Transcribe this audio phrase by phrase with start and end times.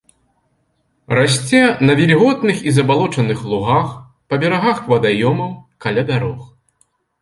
[1.17, 3.87] Расце на вільготных і забалочаных лугах,
[4.31, 6.39] па берагах вадаёмаў, каля дарог.